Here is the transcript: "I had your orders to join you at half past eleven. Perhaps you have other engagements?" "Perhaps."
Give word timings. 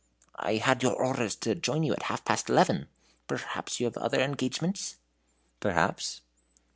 "I 0.39 0.55
had 0.55 0.81
your 0.81 0.95
orders 0.95 1.35
to 1.35 1.53
join 1.53 1.83
you 1.83 1.93
at 1.93 2.01
half 2.09 2.25
past 2.25 2.49
eleven. 2.49 2.87
Perhaps 3.27 3.79
you 3.79 3.85
have 3.85 3.97
other 3.97 4.19
engagements?" 4.19 4.97
"Perhaps." 5.59 6.21